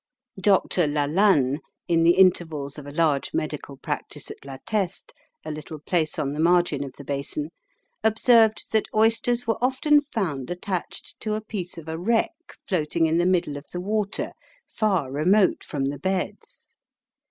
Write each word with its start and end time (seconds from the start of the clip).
Dr. 0.39 0.87
Lalanne, 0.87 1.59
in 1.87 2.01
the 2.01 2.15
intervals 2.15 2.79
of 2.79 2.87
a 2.87 2.91
large 2.91 3.35
medical 3.35 3.77
practice 3.77 4.31
at 4.31 4.43
La 4.43 4.57
Teste, 4.65 5.13
a 5.45 5.51
little 5.51 5.77
place 5.77 6.17
on 6.17 6.33
the 6.33 6.39
margin 6.39 6.83
of 6.83 6.93
the 6.97 7.03
Basin, 7.03 7.51
observed 8.03 8.65
that 8.71 8.87
oysters 8.95 9.45
were 9.45 9.63
often 9.63 10.01
found 10.01 10.49
attached 10.49 11.19
to 11.19 11.35
a 11.35 11.39
piece 11.41 11.77
of 11.77 11.87
a 11.87 11.99
wreck 11.99 12.33
floating 12.67 13.05
in 13.05 13.19
the 13.19 13.27
middle 13.27 13.57
of 13.57 13.67
the 13.71 13.79
water 13.79 14.31
far 14.75 15.11
remote 15.11 15.63
from 15.63 15.85
the 15.85 15.99
beds. 15.99 16.73